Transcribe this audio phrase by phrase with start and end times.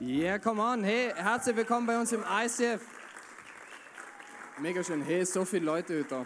[0.00, 0.84] Yeah, come on.
[0.84, 2.80] Hey, herzlich willkommen bei uns im ICF.
[4.60, 5.02] Mega schön.
[5.02, 6.24] Hey, so viele Leute da.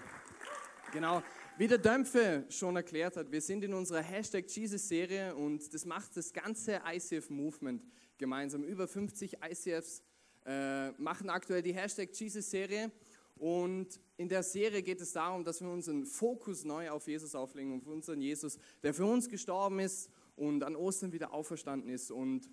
[0.93, 1.23] Genau.
[1.57, 6.15] Wie der Dämpfe schon erklärt hat, wir sind in unserer Hashtag Jesus-Serie und das macht
[6.19, 7.83] das ganze ICF-Movement
[8.19, 8.63] gemeinsam.
[8.63, 10.03] Über 50 ICFs
[10.45, 12.93] äh, machen aktuell die Hashtag Jesus-Serie
[13.37, 17.81] und in der Serie geht es darum, dass wir unseren Fokus neu auf Jesus auflegen,
[17.81, 22.11] auf unseren Jesus, der für uns gestorben ist und an Ostern wieder auferstanden ist.
[22.11, 22.51] Und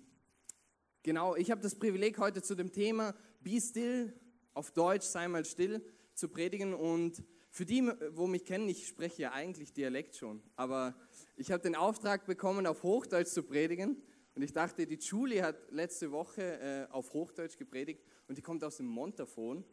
[1.02, 4.12] Genau, ich habe das Privileg heute zu dem Thema Be Still,
[4.52, 6.74] auf Deutsch sei mal still, zu predigen.
[6.74, 10.94] Und für die, wo mich kennen, ich spreche ja eigentlich Dialekt schon, aber
[11.36, 14.02] ich habe den Auftrag bekommen, auf Hochdeutsch zu predigen.
[14.34, 18.62] Und ich dachte, die Julie hat letzte Woche äh, auf Hochdeutsch gepredigt und die kommt
[18.62, 19.64] aus dem Montafon.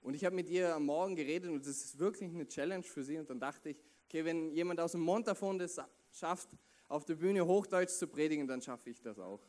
[0.00, 3.04] Und ich habe mit ihr am Morgen geredet und das ist wirklich eine Challenge für
[3.04, 3.16] sie.
[3.16, 5.78] Und dann dachte ich, okay, wenn jemand aus dem Montafon das
[6.10, 6.48] schafft,
[6.88, 9.40] auf der Bühne Hochdeutsch zu predigen, dann schaffe ich das auch.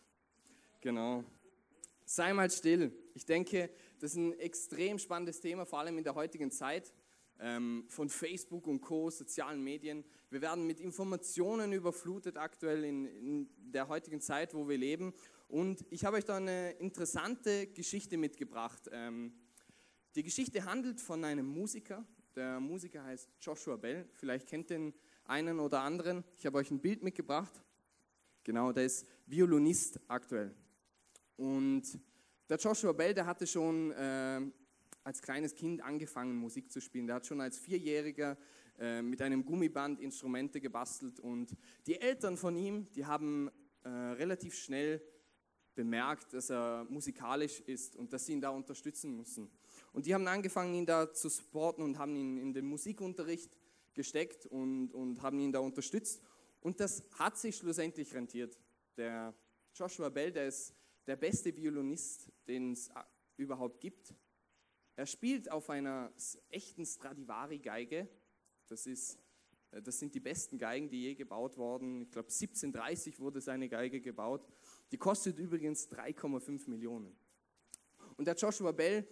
[0.86, 1.24] Genau.
[2.06, 2.92] Sei mal still.
[3.16, 6.94] Ich denke, das ist ein extrem spannendes Thema, vor allem in der heutigen Zeit
[7.40, 10.06] ähm, von Facebook und Co., sozialen Medien.
[10.30, 15.16] Wir werden mit Informationen überflutet aktuell in, in der heutigen Zeit, wo wir leben.
[15.48, 18.88] Und ich habe euch da eine interessante Geschichte mitgebracht.
[18.92, 19.34] Ähm,
[20.14, 22.06] die Geschichte handelt von einem Musiker.
[22.36, 24.08] Der Musiker heißt Joshua Bell.
[24.14, 26.24] Vielleicht kennt den einen oder anderen.
[26.38, 27.64] Ich habe euch ein Bild mitgebracht.
[28.44, 30.54] Genau, der ist Violinist aktuell.
[31.38, 31.84] Und
[32.50, 34.42] der Joshua Bell, der hatte schon äh,
[35.04, 37.08] als kleines Kind angefangen, Musik zu spielen.
[37.08, 38.38] Der hat schon als Vierjähriger
[38.80, 41.20] äh, mit einem Gummiband Instrumente gebastelt.
[41.20, 41.56] Und
[41.86, 43.50] die Eltern von ihm, die haben
[43.84, 45.02] äh, relativ schnell
[45.76, 49.52] bemerkt, dass er musikalisch ist und dass sie ihn da unterstützen müssen.
[49.94, 53.52] Und die haben angefangen, ihn da zu supporten und haben ihn in den Musikunterricht
[53.94, 56.22] gesteckt und, und haben ihn da unterstützt.
[56.62, 58.58] Und das hat sich schlussendlich rentiert.
[58.98, 59.36] Der
[59.74, 60.74] Joshua Bell, der ist
[61.08, 62.94] der beste Violinist, den es äh,
[63.38, 64.14] überhaupt gibt.
[64.96, 66.12] Er spielt auf einer
[66.50, 68.08] echten Stradivari-Geige.
[68.68, 72.02] Das, äh, das sind die besten Geigen, die je gebaut wurden.
[72.02, 74.48] Ich glaube, 1730 wurde seine Geige gebaut.
[74.92, 77.16] Die kostet übrigens 3,5 Millionen.
[78.18, 79.08] Und der Joshua Bell,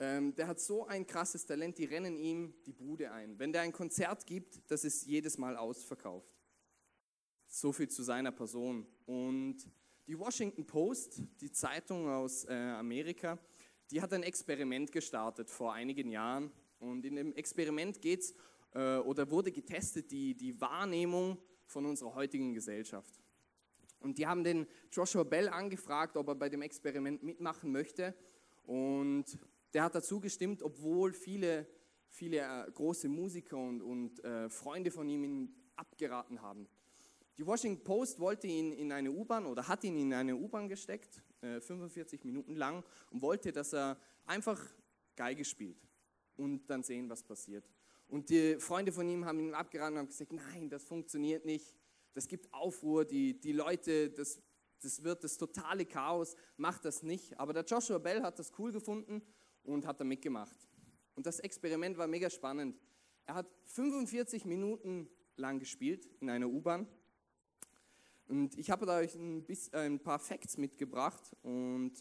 [0.00, 3.38] ähm, der hat so ein krasses Talent, die rennen ihm die Bude ein.
[3.38, 6.36] Wenn der ein Konzert gibt, das ist jedes Mal ausverkauft.
[7.46, 8.86] So viel zu seiner Person.
[9.06, 9.66] Und
[10.08, 13.38] die Washington Post, die Zeitung aus äh, Amerika,
[13.90, 16.50] die hat ein Experiment gestartet vor einigen Jahren.
[16.78, 18.34] Und in dem Experiment geht es
[18.74, 21.36] äh, oder wurde getestet die, die Wahrnehmung
[21.66, 23.20] von unserer heutigen Gesellschaft.
[24.00, 28.14] Und die haben den Joshua Bell angefragt, ob er bei dem Experiment mitmachen möchte.
[28.64, 29.38] Und
[29.74, 31.66] der hat dazu gestimmt, obwohl viele,
[32.08, 36.66] viele äh, große Musiker und, und äh, Freunde von ihm ihn abgeraten haben.
[37.38, 41.22] Die Washington Post wollte ihn in eine U-Bahn oder hat ihn in eine U-Bahn gesteckt,
[41.40, 42.82] äh, 45 Minuten lang,
[43.12, 44.60] und wollte, dass er einfach
[45.14, 45.78] Geige spielt
[46.36, 47.64] und dann sehen, was passiert.
[48.08, 51.76] Und die Freunde von ihm haben ihn abgeraten und haben gesagt, nein, das funktioniert nicht,
[52.12, 54.40] das gibt Aufruhr, die, die Leute, das,
[54.82, 57.38] das wird das totale Chaos, macht das nicht.
[57.38, 59.22] Aber der Joshua Bell hat das cool gefunden
[59.62, 60.56] und hat da mitgemacht.
[61.14, 62.80] Und das Experiment war mega spannend.
[63.26, 66.88] Er hat 45 Minuten lang gespielt in einer U-Bahn
[68.28, 71.92] und ich habe da euch ein, bisschen, äh, ein paar Facts mitgebracht und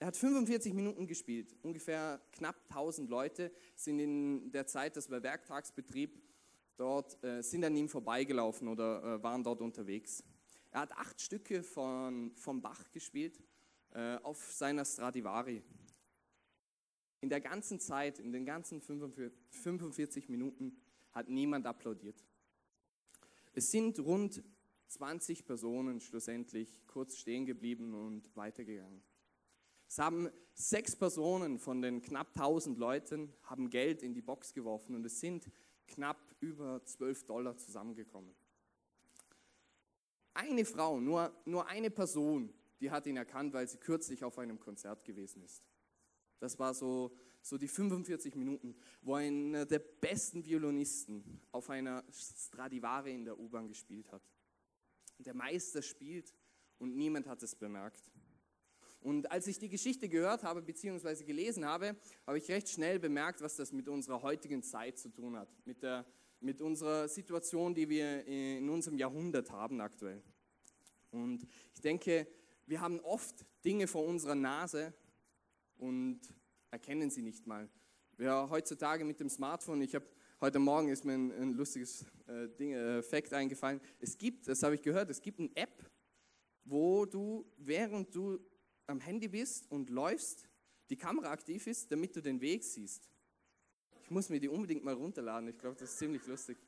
[0.00, 1.56] er hat 45 Minuten gespielt.
[1.62, 6.20] Ungefähr knapp 1000 Leute sind in der Zeit, das war Werktagsbetrieb,
[6.76, 10.24] dort äh, sind an ihm vorbeigelaufen oder äh, waren dort unterwegs.
[10.72, 13.40] Er hat acht Stücke von, vom Bach gespielt
[13.92, 15.62] äh, auf seiner Stradivari.
[17.20, 20.76] In der ganzen Zeit, in den ganzen 45, 45 Minuten
[21.12, 22.22] hat niemand applaudiert.
[23.54, 24.42] Es sind rund
[24.88, 29.02] 20 Personen schlussendlich kurz stehen geblieben und weitergegangen.
[29.88, 34.94] Es haben sechs Personen von den knapp 1000 Leuten haben Geld in die Box geworfen
[34.94, 35.50] und es sind
[35.86, 38.34] knapp über 12 Dollar zusammengekommen.
[40.32, 44.58] Eine Frau, nur, nur eine Person, die hat ihn erkannt, weil sie kürzlich auf einem
[44.58, 45.62] Konzert gewesen ist.
[46.40, 53.14] Das war so, so die 45 Minuten, wo einer der besten Violinisten auf einer Stradivari
[53.14, 54.22] in der U-Bahn gespielt hat
[55.26, 56.34] der Meister spielt
[56.78, 58.04] und niemand hat es bemerkt.
[59.00, 61.24] Und als ich die Geschichte gehört habe bzw.
[61.24, 61.94] gelesen habe,
[62.26, 65.82] habe ich recht schnell bemerkt, was das mit unserer heutigen Zeit zu tun hat, mit,
[65.82, 66.06] der,
[66.40, 70.22] mit unserer Situation, die wir in unserem Jahrhundert haben aktuell.
[71.10, 72.26] Und ich denke,
[72.66, 74.94] wir haben oft Dinge vor unserer Nase
[75.76, 76.20] und
[76.70, 77.68] erkennen sie nicht mal.
[78.16, 80.06] Wir heutzutage mit dem Smartphone, ich habe
[80.44, 83.80] Heute Morgen ist mir ein, ein lustiges äh, Ding, äh, Fact eingefallen.
[83.98, 85.90] Es gibt, das habe ich gehört, es gibt eine App,
[86.66, 88.38] wo du, während du
[88.86, 90.46] am Handy bist und läufst,
[90.90, 93.08] die Kamera aktiv ist, damit du den Weg siehst.
[94.02, 95.48] Ich muss mir die unbedingt mal runterladen.
[95.48, 96.58] Ich glaube, das ist ziemlich lustig.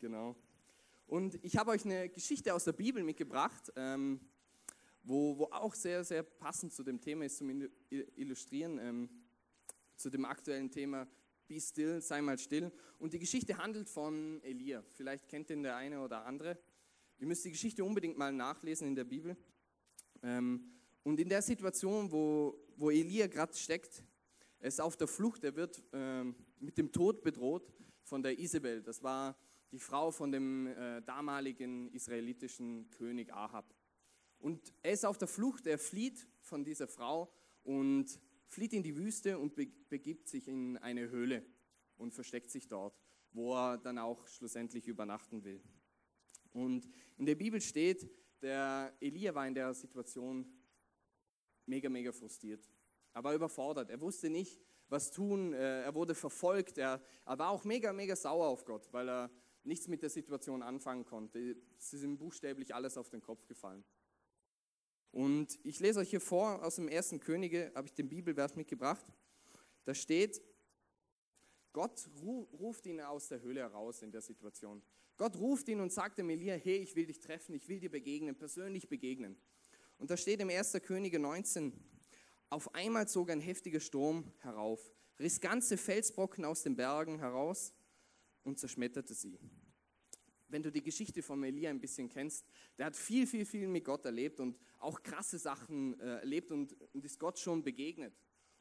[0.00, 0.34] Genau.
[1.06, 4.18] Und ich habe euch eine Geschichte aus der Bibel mitgebracht, ähm,
[5.04, 7.48] wo, wo auch sehr, sehr passend zu dem Thema ist zum
[8.16, 9.08] Illustrieren, ähm,
[9.94, 11.06] zu dem aktuellen Thema
[11.48, 12.70] Be still, sei mal still.
[12.98, 14.84] Und die Geschichte handelt von Elia.
[14.92, 16.58] Vielleicht kennt ihn der eine oder andere.
[17.18, 19.34] Ihr müsst die Geschichte unbedingt mal nachlesen in der Bibel.
[20.22, 20.70] Ähm,
[21.04, 24.04] und in der Situation, wo, wo Elia gerade steckt,
[24.58, 27.72] er ist auf der Flucht, er wird ähm, mit dem Tod bedroht
[28.02, 28.82] von der Isabel.
[28.82, 29.34] Das war
[29.72, 33.74] die Frau von dem äh, damaligen israelitischen König Ahab.
[34.38, 38.96] Und er ist auf der Flucht, er flieht von dieser Frau und flieht in die
[38.96, 39.54] Wüste und
[39.88, 41.44] begibt sich in eine Höhle
[41.96, 42.98] und versteckt sich dort,
[43.32, 45.62] wo er dann auch schlussendlich übernachten will.
[46.52, 48.10] Und in der Bibel steht,
[48.40, 50.46] der Elia war in der Situation
[51.66, 52.68] mega, mega frustriert.
[53.12, 53.90] Er war überfordert.
[53.90, 55.52] Er wusste nicht, was tun.
[55.52, 56.78] Äh, er wurde verfolgt.
[56.78, 59.30] Er, er war auch mega, mega sauer auf Gott, weil er
[59.64, 61.56] nichts mit der Situation anfangen konnte.
[61.78, 63.84] Es ist ihm buchstäblich alles auf den Kopf gefallen.
[65.10, 69.04] Und ich lese euch hier vor aus dem ersten Könige, habe ich den Bibelvers mitgebracht.
[69.84, 70.42] Da steht,
[71.72, 74.82] Gott ruft ihn aus der Höhle heraus in der Situation.
[75.16, 77.90] Gott ruft ihn und sagt dem Elia, hey, ich will dich treffen, ich will dir
[77.90, 79.36] begegnen, persönlich begegnen.
[79.98, 80.74] Und da steht im 1.
[80.82, 81.72] Könige 19,
[82.50, 87.72] auf einmal zog ein heftiger Sturm herauf, riss ganze Felsbrocken aus den Bergen heraus
[88.44, 89.38] und zerschmetterte sie.
[90.48, 92.46] Wenn du die Geschichte von Elia ein bisschen kennst,
[92.78, 96.74] der hat viel, viel, viel mit Gott erlebt und auch krasse Sachen äh, erlebt und,
[96.94, 98.14] und ist Gott schon begegnet.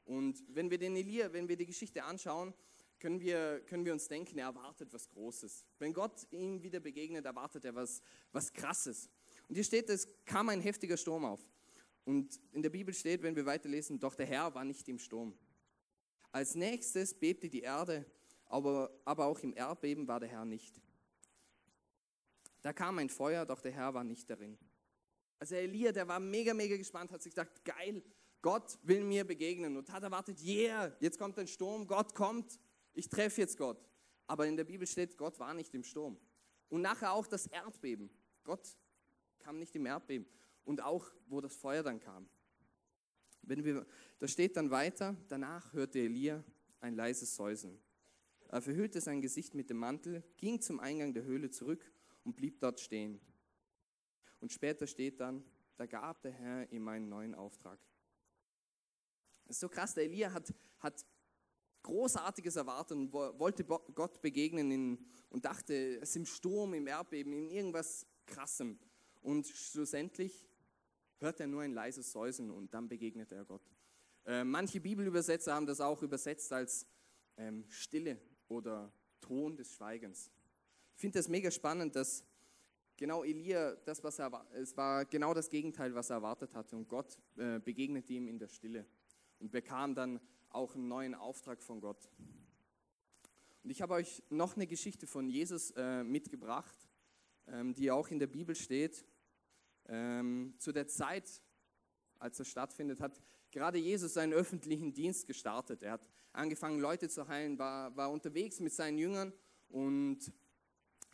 [0.06, 2.54] Und wenn wir den Elia, wenn wir die Geschichte anschauen,
[3.00, 5.66] können wir, können wir uns denken, er erwartet was Großes.
[5.80, 8.02] Wenn Gott ihm wieder begegnet, erwartet er was,
[8.32, 9.10] was Krasses.
[9.48, 11.46] Und hier steht, es kam ein heftiger Sturm auf.
[12.06, 15.38] Und in der Bibel steht, wenn wir weiterlesen, doch der Herr war nicht im Sturm.
[16.32, 18.06] Als nächstes bebte die Erde,
[18.46, 20.82] aber, aber auch im Erdbeben war der Herr nicht.
[22.68, 24.58] Da kam ein Feuer, doch der Herr war nicht darin.
[25.40, 28.04] Also Elia, der war mega, mega gespannt, hat sich gedacht, geil,
[28.42, 32.60] Gott will mir begegnen und hat erwartet, yeah, jetzt kommt ein Sturm, Gott kommt,
[32.94, 33.90] ich treffe jetzt Gott.
[34.26, 36.20] Aber in der Bibel steht, Gott war nicht im Sturm.
[36.68, 38.10] Und nachher auch das Erdbeben.
[38.44, 38.68] Gott
[39.40, 40.28] kam nicht im Erdbeben
[40.66, 42.28] und auch, wo das Feuer dann kam.
[43.44, 43.86] Wenn wir,
[44.20, 46.44] da steht dann weiter, danach hörte Elia
[46.82, 47.80] ein leises Säuseln.
[48.50, 51.94] Er verhüllte sein Gesicht mit dem Mantel, ging zum Eingang der Höhle zurück
[52.28, 53.22] und blieb dort stehen.
[54.42, 55.46] Und später steht dann,
[55.78, 57.80] da gab der Herr ihm einen neuen Auftrag.
[59.46, 61.06] Das ist so krass, der Elia hat, hat
[61.84, 67.32] Großartiges erwartet und wollte Gott begegnen in, und dachte, es ist im Sturm, im Erdbeben,
[67.32, 68.78] in irgendwas Krassem.
[69.22, 70.50] Und schlussendlich
[71.20, 73.64] hört er nur ein leises Säuseln und dann begegnet er Gott.
[74.26, 76.86] Äh, manche Bibelübersetzer haben das auch übersetzt als
[77.38, 78.20] ähm, Stille
[78.50, 78.92] oder
[79.22, 80.30] Ton des Schweigens.
[80.98, 82.26] Ich finde das mega spannend, dass
[82.96, 86.76] genau Elia, das, was er, es war genau das Gegenteil, was er erwartet hatte.
[86.76, 88.84] Und Gott äh, begegnete ihm in der Stille
[89.38, 92.10] und bekam dann auch einen neuen Auftrag von Gott.
[93.64, 96.76] Und ich habe euch noch eine Geschichte von Jesus äh, mitgebracht,
[97.46, 99.06] ähm, die auch in der Bibel steht.
[99.86, 101.44] Ähm, zu der Zeit,
[102.18, 103.22] als es stattfindet, hat
[103.52, 105.84] gerade Jesus seinen öffentlichen Dienst gestartet.
[105.84, 109.32] Er hat angefangen, Leute zu heilen, war, war unterwegs mit seinen Jüngern
[109.70, 110.34] und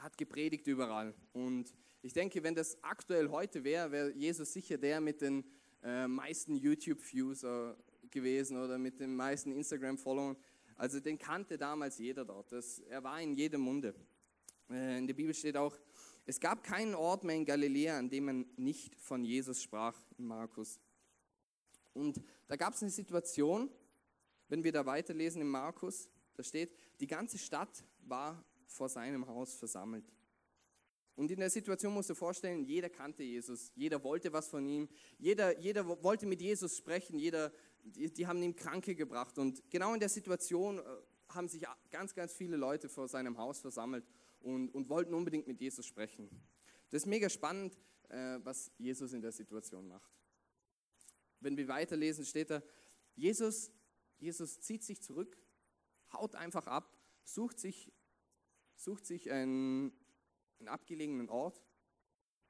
[0.04, 1.16] hat gepredigt überall.
[1.32, 5.46] Und ich denke, wenn das aktuell heute wäre, wäre Jesus sicher der mit den
[5.82, 7.74] äh, meisten YouTube-Views äh,
[8.12, 10.36] gewesen oder mit den meisten Instagram-Followern.
[10.76, 12.52] Also den kannte damals jeder dort.
[12.52, 13.96] Das, er war in jedem Munde.
[14.70, 15.80] Äh, in der Bibel steht auch,
[16.26, 20.26] es gab keinen Ort mehr in Galiläa, an dem man nicht von Jesus sprach, in
[20.26, 20.82] Markus.
[21.94, 23.70] Und da gab es eine Situation,
[24.50, 28.44] wenn wir da weiterlesen in Markus, da steht, die ganze Stadt war
[28.74, 30.06] vor seinem Haus versammelt.
[31.16, 34.90] Und in der Situation musst du vorstellen, jeder kannte Jesus, jeder wollte was von ihm,
[35.20, 37.54] jeder, jeder wollte mit Jesus sprechen, jeder,
[37.84, 39.38] die, die haben ihm Kranke gebracht.
[39.38, 40.84] Und genau in der Situation äh,
[41.30, 44.06] haben sich ganz, ganz viele Leute vor seinem Haus versammelt
[44.40, 46.30] und, und wollten unbedingt mit Jesus sprechen.
[46.90, 47.78] Das ist mega spannend,
[48.10, 50.12] äh, was Jesus in der Situation macht.
[51.40, 52.64] Wenn wir weiterlesen, steht da,
[53.16, 53.72] Jesus,
[54.18, 55.38] Jesus zieht sich zurück,
[56.12, 57.92] haut einfach ab, sucht sich,
[58.84, 59.94] sucht sich einen,
[60.60, 61.62] einen abgelegenen Ort,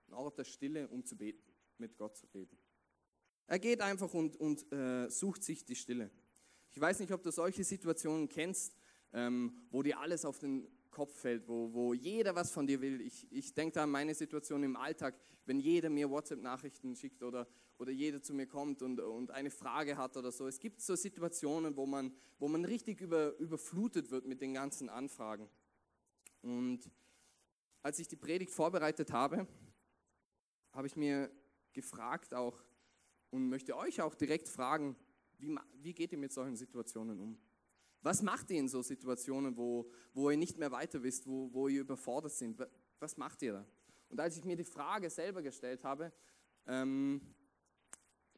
[0.07, 1.43] einen Ort der Stille, um zu beten,
[1.77, 2.57] mit Gott zu reden.
[3.47, 6.09] Er geht einfach und, und äh, sucht sich die Stille.
[6.71, 8.75] Ich weiß nicht, ob du solche Situationen kennst,
[9.11, 13.01] ähm, wo dir alles auf den Kopf fällt, wo, wo jeder was von dir will.
[13.01, 17.47] Ich, ich denke da an meine Situation im Alltag, wenn jeder mir WhatsApp-Nachrichten schickt oder,
[17.77, 20.47] oder jeder zu mir kommt und, und eine Frage hat oder so.
[20.47, 24.89] Es gibt so Situationen, wo man, wo man richtig über, überflutet wird mit den ganzen
[24.89, 25.49] Anfragen.
[26.43, 26.91] Und
[27.81, 29.47] als ich die Predigt vorbereitet habe,
[30.71, 31.31] habe ich mir
[31.73, 32.61] gefragt auch
[33.31, 34.95] und möchte euch auch direkt fragen,
[35.39, 37.37] wie, wie geht ihr mit solchen Situationen um?
[38.01, 41.67] Was macht ihr in so Situationen, wo, wo ihr nicht mehr weiter wisst, wo, wo
[41.67, 42.61] ihr überfordert sind?
[42.99, 43.67] Was macht ihr da?
[44.09, 46.11] Und als ich mir die Frage selber gestellt habe,
[46.67, 47.21] ähm,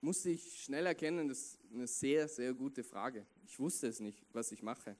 [0.01, 3.25] musste ich schnell erkennen, das ist eine sehr, sehr gute Frage.
[3.43, 4.95] Ich wusste es nicht, was ich mache.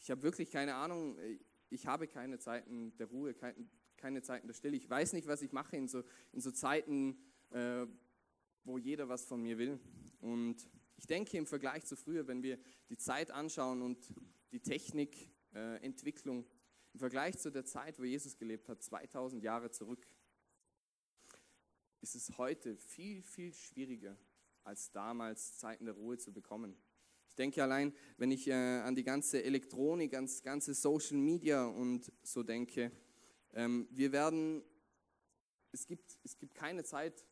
[0.00, 1.16] Ich habe wirklich keine Ahnung,
[1.72, 3.54] ich habe keine Zeiten der Ruhe, keine,
[3.96, 4.76] keine Zeiten der Stille.
[4.76, 7.18] Ich weiß nicht, was ich mache in so, in so Zeiten,
[7.50, 7.86] äh,
[8.64, 9.80] wo jeder was von mir will.
[10.20, 12.58] Und ich denke im Vergleich zu früher, wenn wir
[12.90, 14.14] die Zeit anschauen und
[14.52, 16.48] die Technikentwicklung, äh,
[16.92, 20.06] im Vergleich zu der Zeit, wo Jesus gelebt hat, 2000 Jahre zurück,
[22.02, 24.18] ist es heute viel, viel schwieriger,
[24.62, 26.76] als damals Zeiten der Ruhe zu bekommen.
[27.32, 32.12] Ich denke allein, wenn ich äh, an die ganze Elektronik, ans ganze Social Media und
[32.22, 32.92] so denke,
[33.54, 34.62] ähm, wir werden,
[35.72, 37.24] es gibt, es gibt keine Zeit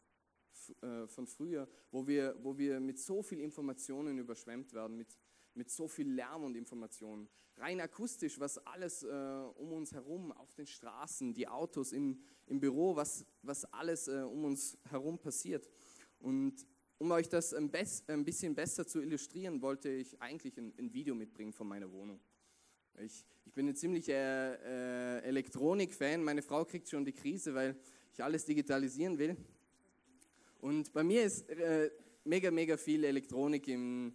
[0.81, 5.19] äh, von früher, wo wir, wo wir mit so viel Informationen überschwemmt werden, mit,
[5.53, 7.29] mit so viel Lärm und Informationen.
[7.59, 9.07] Rein akustisch, was alles äh,
[9.57, 14.23] um uns herum, auf den Straßen, die Autos, im, im Büro, was, was alles äh,
[14.23, 15.69] um uns herum passiert.
[16.21, 16.67] Und
[17.01, 17.71] um euch das ein,
[18.09, 22.21] ein, bisschen besser zu illustrieren, wollte ich eigentlich ein, ein Video mitbringen von meiner Wohnung.
[22.99, 26.23] Ich, ich bin ein ziemlicher äh, Elektronik-Fan.
[26.23, 27.75] Meine Frau kriegt schon die Krise, weil
[28.13, 29.35] ich alles digitalisieren will.
[30.61, 31.91] Und bei mir ist äh,
[32.25, 34.13] mega, mega viel Elektronik im,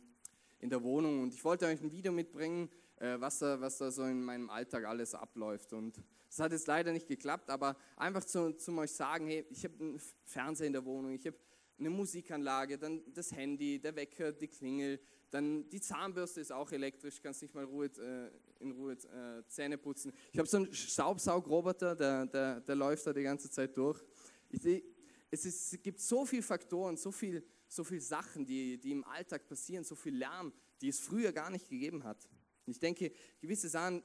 [0.59, 3.89] in der Wohnung und ich wollte euch ein Video mitbringen, äh, was, da, was da
[3.89, 5.73] so in meinem Alltag alles abläuft.
[5.73, 5.99] Und
[6.29, 9.73] es hat jetzt leider nicht geklappt, aber einfach zu, zum euch sagen, hey, ich habe
[9.79, 11.35] einen Fernseher in der Wohnung, ich habe
[11.77, 17.21] eine Musikanlage, dann das Handy, der Wecker, die Klingel, dann die Zahnbürste ist auch elektrisch,
[17.21, 20.13] kannst nicht mal Ruhe, äh, in Ruhe äh, Zähne putzen.
[20.31, 24.01] Ich habe so einen Staubsaugroboter, der, der, der läuft da die ganze Zeit durch.
[24.49, 24.83] Ich,
[25.31, 29.03] es, ist, es gibt so viele Faktoren, so viele so viel Sachen, die, die im
[29.03, 32.27] Alltag passieren, so viel Lärm, die es früher gar nicht gegeben hat.
[32.65, 34.03] Ich denke, gewisse Sachen,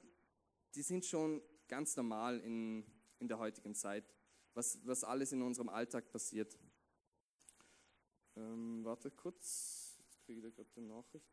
[0.75, 2.85] die sind schon ganz normal in,
[3.19, 4.05] in der heutigen Zeit,
[4.55, 6.59] was, was alles in unserem Alltag passiert.
[8.37, 11.27] Ähm, warte kurz, jetzt kriege ich gerade eine Nachricht.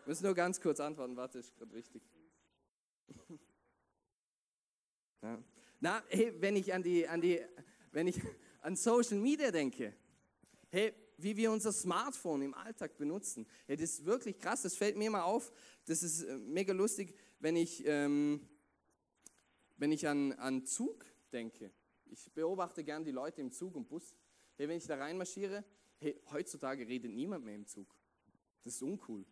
[0.00, 2.02] Ich muss nur ganz kurz antworten, warte, ist gerade wichtig.
[5.22, 5.42] ja.
[5.80, 7.40] Na, hey, wenn ich an die, an die
[7.92, 8.20] wenn ich
[8.62, 9.94] an Social Media denke,
[10.68, 14.96] hey, wie wir unser Smartphone im Alltag benutzen, hey, das ist wirklich krass, das fällt
[14.96, 15.52] mir immer auf,
[15.86, 18.48] das ist äh, mega lustig, wenn ich, ähm,
[19.76, 21.72] wenn ich an, an Zug denke.
[22.06, 24.14] Ich beobachte gern die Leute im Zug und Bus.
[24.60, 25.64] Hey, wenn ich da reinmarschiere,
[26.00, 27.96] hey, heutzutage redet niemand mehr im Zug.
[28.62, 29.24] Das ist uncool.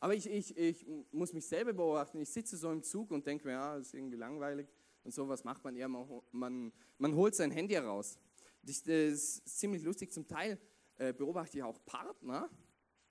[0.00, 2.18] Aber ich, ich, ich muss mich selber beobachten.
[2.18, 4.72] Ich sitze so im Zug und denke mir, ja, das ist irgendwie langweilig
[5.04, 8.18] und sowas macht man eher, man, man holt sein Handy heraus.
[8.62, 10.10] Das ist ziemlich lustig.
[10.14, 10.58] Zum Teil
[10.96, 12.48] äh, beobachte ich auch Partner,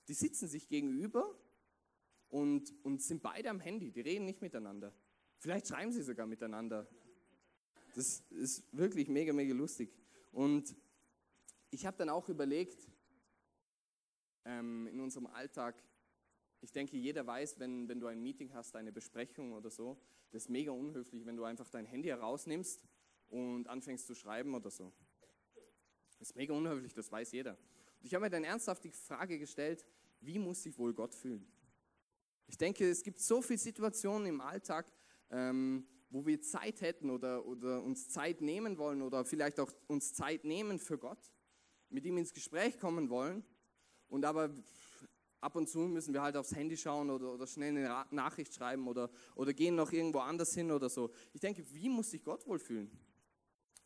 [0.07, 1.39] die sitzen sich gegenüber
[2.29, 3.91] und, und sind beide am Handy.
[3.91, 4.91] Die reden nicht miteinander.
[5.37, 6.87] Vielleicht schreiben sie sogar miteinander.
[7.93, 9.93] Das ist wirklich mega, mega lustig.
[10.31, 10.75] Und
[11.71, 12.87] ich habe dann auch überlegt,
[14.45, 15.81] ähm, in unserem Alltag,
[16.59, 19.97] ich denke, jeder weiß, wenn, wenn du ein Meeting hast, eine Besprechung oder so,
[20.31, 22.85] das ist mega unhöflich, wenn du einfach dein Handy herausnimmst
[23.29, 24.91] und anfängst zu schreiben oder so.
[26.19, 27.57] Das ist mega unhöflich, das weiß jeder.
[27.99, 29.85] Und ich habe mir dann ernsthaft die Frage gestellt,
[30.19, 31.47] wie muss sich wohl Gott fühlen?
[32.47, 34.91] Ich denke, es gibt so viele Situationen im Alltag,
[35.29, 40.13] ähm, wo wir Zeit hätten oder, oder uns Zeit nehmen wollen oder vielleicht auch uns
[40.13, 41.31] Zeit nehmen für Gott,
[41.91, 43.43] mit ihm ins Gespräch kommen wollen
[44.07, 44.49] und aber
[45.41, 48.87] ab und zu müssen wir halt aufs Handy schauen oder, oder schnell eine Nachricht schreiben
[48.87, 51.11] oder, oder gehen noch irgendwo anders hin oder so.
[51.33, 52.91] Ich denke, wie muss sich Gott wohl fühlen,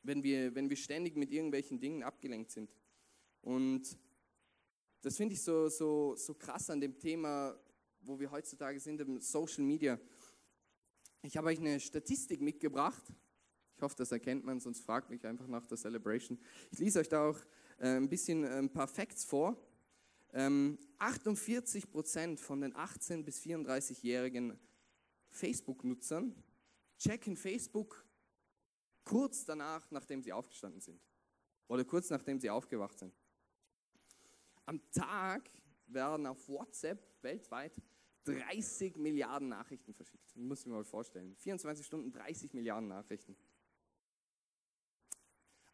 [0.04, 2.72] wenn wir, wenn wir ständig mit irgendwelchen Dingen abgelenkt sind?
[3.42, 3.98] Und
[5.02, 7.58] das finde ich so, so, so krass an dem Thema,
[8.02, 10.00] wo wir heutzutage sind, im Social Media.
[11.22, 13.04] Ich habe euch eine Statistik mitgebracht.
[13.76, 16.40] Ich hoffe, das erkennt man, sonst fragt mich einfach nach der Celebration.
[16.72, 17.40] Ich lese euch da auch
[17.78, 19.58] äh, ein bisschen äh, ein paar Facts vor.
[20.34, 24.60] 48 ähm, Prozent von den 18- bis 34-jährigen
[25.30, 26.36] Facebook-Nutzern
[26.98, 28.06] checken Facebook
[29.06, 31.02] kurz danach, nachdem sie aufgestanden sind.
[31.68, 33.14] Oder kurz nachdem sie aufgewacht sind.
[34.66, 35.50] Am Tag
[35.88, 37.74] werden auf WhatsApp weltweit
[38.26, 40.26] 30 Milliarden Nachrichten verschickt.
[40.26, 41.36] Das muss ich mir mal vorstellen.
[41.36, 43.38] 24 Stunden, 30 Milliarden Nachrichten.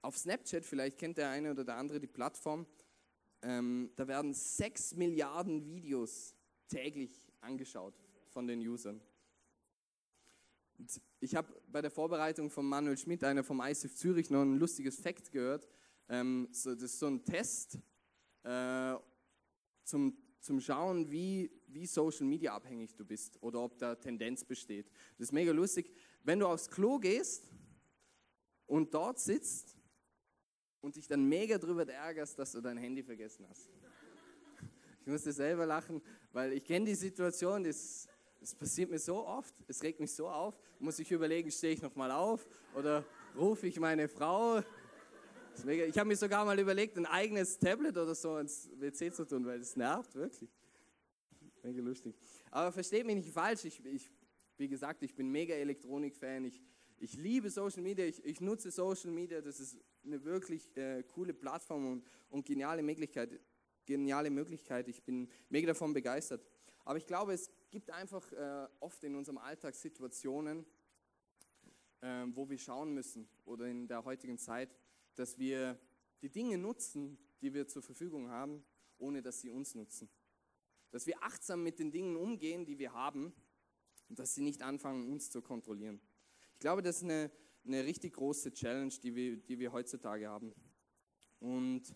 [0.02, 2.66] Auf Snapchat, vielleicht kennt der eine oder der andere die Plattform,
[3.44, 6.36] ähm, da werden 6 Milliarden Videos
[6.68, 7.94] täglich angeschaut
[8.30, 9.02] von den Usern.
[10.78, 14.58] Und ich habe bei der Vorbereitung von Manuel Schmidt, einer vom ISIF Zürich, noch ein
[14.58, 15.68] lustiges Fakt gehört.
[16.10, 17.78] Ähm, so, das ist so ein Test
[18.44, 18.96] äh,
[19.84, 24.90] zum, zum Schauen, wie, wie Social Media abhängig du bist oder ob da Tendenz besteht.
[25.18, 25.92] Das ist mega lustig.
[26.24, 27.52] Wenn du aufs Klo gehst
[28.66, 29.71] und dort sitzt
[30.82, 33.70] und dich dann mega drüber ärgerst, dass du dein Handy vergessen hast.
[35.02, 38.08] Ich musste selber lachen, weil ich kenne die Situation, das,
[38.40, 41.82] das passiert mir so oft, es regt mich so auf, muss ich überlegen, stehe ich
[41.82, 44.62] nochmal auf oder rufe ich meine Frau.
[45.68, 49.46] Ich habe mir sogar mal überlegt, ein eigenes Tablet oder so ins WC zu tun,
[49.46, 50.50] weil das nervt wirklich.
[51.64, 52.16] Mega lustig.
[52.50, 54.10] Aber versteht mich nicht falsch, ich, ich,
[54.58, 56.62] wie gesagt, ich bin mega Elektronik-Fan, ich,
[57.02, 61.34] ich liebe Social Media, ich, ich, nutze Social Media, das ist eine wirklich äh, coole
[61.34, 63.40] Plattform und, und, geniale Möglichkeit.
[63.86, 64.88] Geniale Möglichkeit.
[64.88, 66.46] Ich bin mega davon begeistert.
[66.86, 70.64] Aber ich glaube, es gibt einfach äh, oft in unserem Alltag Situationen,
[72.02, 74.70] äh, wo wir schauen müssen oder in der heutigen Zeit,
[75.16, 75.80] dass wir
[76.22, 78.64] die Dinge nutzen, die wir zur Verfügung haben,
[79.00, 80.08] ohne dass sie uns nutzen.
[80.92, 83.34] Dass wir achtsam mit den Dingen umgehen, die wir haben,
[84.08, 86.00] und dass sie nicht anfangen, uns zu kontrollieren.
[86.62, 87.32] Ich glaube, das ist eine,
[87.66, 90.54] eine richtig große Challenge, die wir, die wir heutzutage haben.
[91.40, 91.96] Und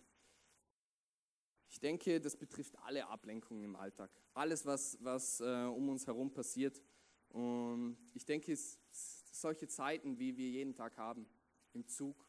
[1.68, 4.10] ich denke, das betrifft alle Ablenkungen im Alltag.
[4.34, 6.82] Alles, was, was äh, um uns herum passiert.
[7.28, 8.80] Und ich denke, es,
[9.30, 11.28] solche Zeiten, wie wir jeden Tag haben,
[11.72, 12.28] im Zug,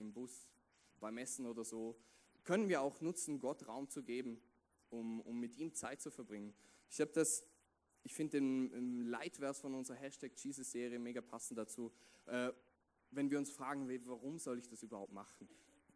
[0.00, 0.50] im Bus,
[0.98, 1.98] beim Essen oder so,
[2.44, 4.42] können wir auch nutzen, Gott Raum zu geben,
[4.90, 6.52] um, um mit ihm Zeit zu verbringen.
[6.90, 7.42] Ich habe das
[8.02, 11.92] ich finde den Leitvers von unserer Hashtag Jesus-Serie mega passend dazu.
[12.26, 12.52] Äh,
[13.10, 15.48] wenn wir uns fragen, warum soll ich das überhaupt machen?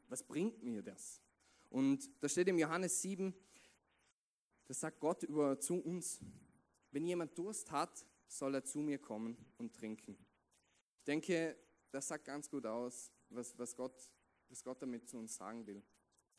[0.09, 1.21] Was bringt mir das?
[1.71, 3.35] Und da steht im Johannes 7,
[4.67, 6.21] da sagt Gott über zu uns,
[6.90, 10.17] wenn jemand Durst hat, soll er zu mir kommen und trinken.
[10.99, 11.57] Ich denke,
[11.90, 14.11] das sagt ganz gut aus, was, was, Gott,
[14.49, 15.83] was Gott damit zu uns sagen will.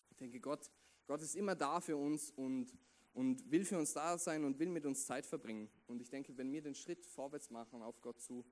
[0.10, 0.70] Ich denke, Gott,
[1.08, 2.74] Gott ist immer da für uns und
[3.16, 5.70] und will für uns da sein und will mit uns Zeit verbringen.
[5.88, 8.46] Und ich denke, wenn wir den Schritt vorwärts machen auf Gott zu,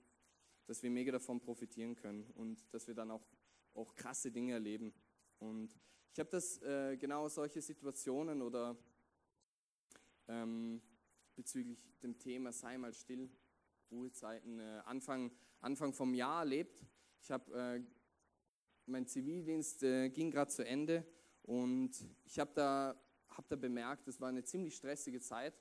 [0.67, 3.28] dass wir mega davon profitieren können und dass wir dann auch,
[3.73, 4.93] auch krasse Dinge erleben.
[5.39, 5.78] Und
[6.13, 8.78] ich habe das äh, genau solche Situationen oder
[10.30, 10.82] ähm,
[11.36, 13.30] bezüglich dem Thema sei mal still,
[13.91, 16.86] Ruhezeiten, äh, Anfang, Anfang vom Jahr erlebt.
[17.19, 17.82] Ich habe äh,
[18.86, 21.06] mein Zivildienst äh, ging gerade zu Ende
[21.41, 21.91] und
[22.23, 22.97] ich habe da
[23.38, 25.60] habe da bemerkt, es war eine ziemlich stressige Zeit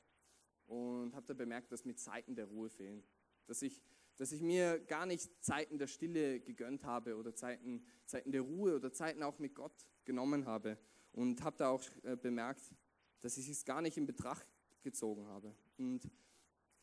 [0.67, 3.03] und habe da bemerkt, dass mir Zeiten der Ruhe fehlen.
[3.47, 3.83] Dass ich,
[4.17, 8.77] dass ich mir gar nicht Zeiten der Stille gegönnt habe oder Zeiten, Zeiten der Ruhe
[8.77, 10.79] oder Zeiten auch mit Gott genommen habe.
[11.13, 12.75] Und habe da auch äh, bemerkt,
[13.21, 14.47] dass ich es gar nicht in Betracht
[14.83, 15.55] gezogen habe.
[15.77, 16.11] Und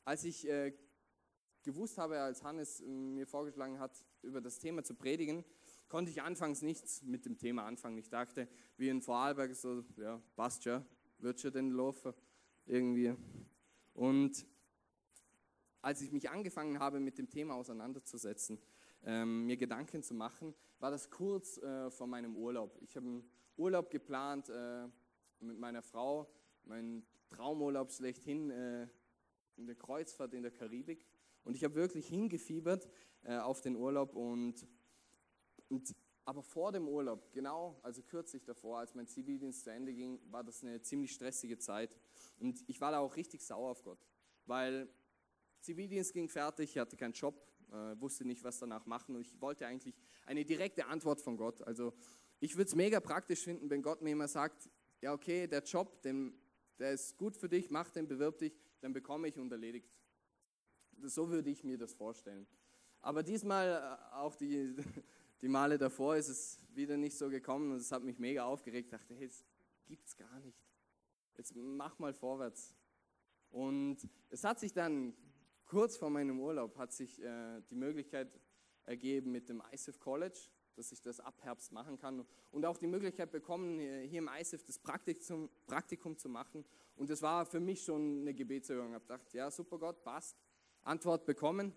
[0.05, 0.73] als ich äh,
[1.63, 5.43] gewusst habe, als Hannes äh, mir vorgeschlagen hat, über das Thema zu predigen,
[5.89, 7.97] konnte ich anfangs nichts mit dem Thema anfangen.
[7.97, 8.47] Ich dachte,
[8.77, 10.85] wie in Vorarlberg, so, ja, passt schon,
[11.17, 12.13] wird schon denn laufen,
[12.65, 13.13] irgendwie.
[13.93, 14.45] Und
[15.81, 18.59] als ich mich angefangen habe, mit dem Thema auseinanderzusetzen,
[19.03, 22.77] ähm, mir Gedanken zu machen, war das kurz äh, vor meinem Urlaub.
[22.81, 24.87] Ich habe einen Urlaub geplant äh,
[25.39, 26.29] mit meiner Frau,
[26.63, 28.87] mein Traumurlaub schlechthin, äh,
[29.55, 31.05] in der Kreuzfahrt in der Karibik.
[31.43, 32.89] Und ich habe wirklich hingefiebert
[33.23, 34.67] äh, auf den Urlaub und
[35.69, 40.19] und, aber vor dem Urlaub, genau, also kürzlich davor, als mein Zivildienst zu Ende ging,
[40.29, 41.97] war das eine ziemlich stressige Zeit.
[42.39, 43.99] Und ich war da auch richtig sauer auf Gott,
[44.45, 44.89] weil
[45.61, 47.35] Zivildienst ging fertig, ich hatte keinen Job,
[47.71, 51.61] äh, wusste nicht, was danach machen und ich wollte eigentlich eine direkte Antwort von Gott.
[51.63, 51.93] Also
[52.39, 54.69] ich würde es mega praktisch finden, wenn Gott mir immer sagt,
[55.01, 56.33] ja okay, der Job, den,
[56.79, 59.89] der ist gut für dich, mach den, bewirb dich, dann bekomme ich und erledigt.
[61.01, 62.47] So würde ich mir das vorstellen.
[63.01, 64.75] Aber diesmal äh, auch die,
[65.41, 68.87] die Male davor ist es wieder nicht so gekommen und es hat mich mega aufgeregt.
[68.87, 69.45] Ich dachte, hey, das
[69.85, 70.57] gibt's gar nicht.
[71.37, 72.75] Jetzt mach mal vorwärts.
[73.49, 73.97] Und
[74.29, 75.13] es hat sich dann
[75.65, 78.39] kurz vor meinem Urlaub hat sich äh, die Möglichkeit
[78.85, 80.39] ergeben mit dem ISIF College,
[80.75, 84.63] dass ich das ab Herbst machen kann und auch die Möglichkeit bekommen, hier im ISIF
[84.63, 86.65] das Praktikum, Praktikum zu machen.
[86.95, 88.89] Und das war für mich schon eine Gebetserhörung.
[88.89, 90.37] Ich habe gedacht, ja, super Gott, passt.
[90.83, 91.75] Antwort bekommen.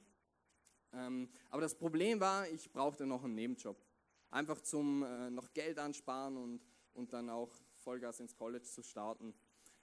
[0.92, 3.76] Ähm, aber das Problem war, ich brauchte noch einen Nebenjob.
[4.30, 6.60] Einfach zum äh, noch Geld ansparen und,
[6.94, 9.34] und dann auch Vollgas ins College zu starten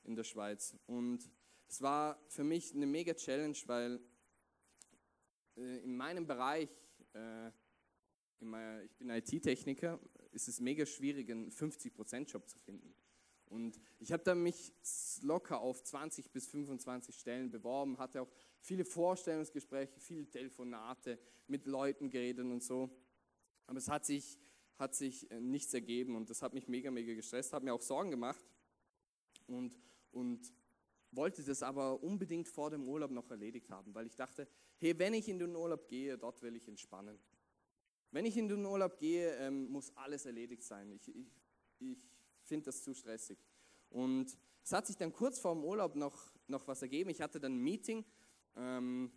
[0.03, 0.75] in der Schweiz.
[0.87, 1.29] Und
[1.67, 3.99] es war für mich eine mega Challenge, weil
[5.55, 6.69] äh, in meinem Bereich,
[7.13, 7.51] äh,
[8.39, 9.99] in meiner, ich bin IT-Techniker,
[10.31, 12.93] ist es mega schwierig, einen 50%-Job zu finden.
[13.45, 14.73] Und ich habe dann mich
[15.21, 22.09] locker auf 20 bis 25 Stellen beworben, hatte auch viele Vorstellungsgespräche, viele Telefonate mit Leuten
[22.09, 22.89] geredet und so.
[23.67, 24.39] Aber es hat sich,
[24.77, 27.81] hat sich äh, nichts ergeben und das hat mich mega, mega gestresst, hat mir auch
[27.81, 28.45] Sorgen gemacht
[29.47, 29.77] und,
[30.11, 30.53] und
[31.11, 35.13] wollte das aber unbedingt vor dem Urlaub noch erledigt haben, weil ich dachte, hey, wenn
[35.13, 37.19] ich in den Urlaub gehe, dort will ich entspannen.
[38.11, 40.91] Wenn ich in den Urlaub gehe, ähm, muss alles erledigt sein.
[40.91, 41.31] Ich, ich,
[41.79, 41.97] ich
[42.43, 43.37] finde das zu stressig.
[43.89, 47.09] Und es hat sich dann kurz vor dem Urlaub noch, noch was ergeben.
[47.09, 48.03] Ich hatte dann ein Meeting
[48.55, 49.11] ähm,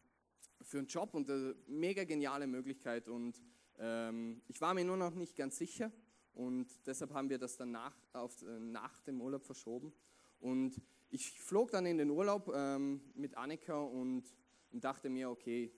[0.60, 3.08] für einen Job und eine mega geniale Möglichkeit.
[3.08, 3.40] Und
[3.78, 5.92] ähm, ich war mir nur noch nicht ganz sicher.
[6.34, 9.92] Und deshalb haben wir das dann nach, auf, äh, nach dem Urlaub verschoben.
[10.40, 14.24] Und ich flog dann in den Urlaub ähm, mit Annika und,
[14.70, 15.72] und dachte mir, okay,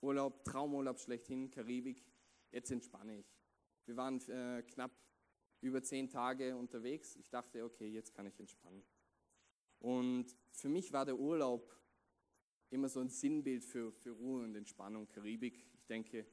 [0.00, 2.04] Urlaub, Traumurlaub schlechthin, Karibik,
[2.52, 3.36] jetzt entspanne ich.
[3.86, 4.92] Wir waren äh, knapp
[5.60, 7.16] über zehn Tage unterwegs.
[7.16, 8.82] Ich dachte, okay, jetzt kann ich entspannen.
[9.80, 11.79] Und für mich war der Urlaub
[12.70, 15.64] immer so ein Sinnbild für, für Ruhe und Entspannung, Karibik.
[15.74, 16.24] Ich denke,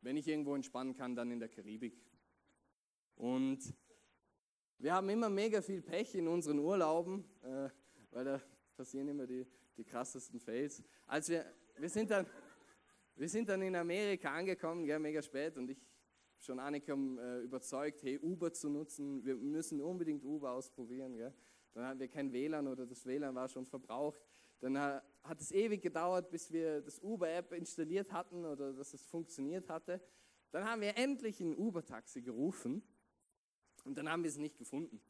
[0.00, 2.02] wenn ich irgendwo entspannen kann, dann in der Karibik.
[3.16, 3.74] Und
[4.78, 7.68] wir haben immer mega viel Pech in unseren Urlauben, äh,
[8.10, 8.40] weil da
[8.76, 10.82] passieren immer die, die krassesten Fails.
[11.06, 11.44] Als wir,
[11.76, 12.26] wir, sind dann,
[13.16, 15.78] wir sind dann in Amerika angekommen, ja, mega spät, und ich
[16.38, 21.16] schon Annika äh, überzeugt, hey, Uber zu nutzen, wir müssen unbedingt Uber ausprobieren.
[21.16, 21.34] Gell?
[21.74, 24.24] Dann hatten wir kein WLAN oder das WLAN war schon verbraucht.
[24.60, 29.68] Dann hat es ewig gedauert, bis wir das Uber-App installiert hatten oder dass es funktioniert
[29.68, 30.00] hatte.
[30.50, 32.82] Dann haben wir endlich ein Uber-Taxi gerufen
[33.84, 35.00] und dann haben wir es nicht gefunden.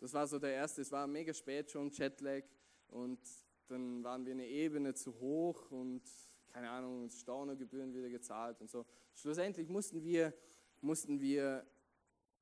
[0.00, 2.44] Das war so der erste, es war mega spät schon, Jetlag
[2.88, 3.20] und
[3.68, 6.02] dann waren wir eine Ebene zu hoch und
[6.48, 8.84] keine Ahnung, Stornogebühren wieder gezahlt und so.
[9.14, 10.32] Schlussendlich mussten wir
[10.84, 11.66] mussten wir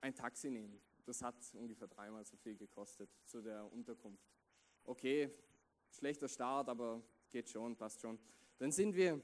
[0.01, 0.81] ein Taxi nehmen.
[1.05, 4.29] Das hat ungefähr dreimal so viel gekostet zu der Unterkunft.
[4.85, 5.31] Okay,
[5.93, 8.19] schlechter Start, aber geht schon, passt schon.
[8.59, 9.21] Dann sind wir,